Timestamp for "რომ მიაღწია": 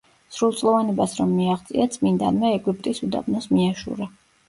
1.19-1.87